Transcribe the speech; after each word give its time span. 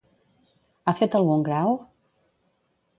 Ha 0.85 0.95
fet 1.01 1.19
algun 1.21 1.47
grau? 1.51 1.79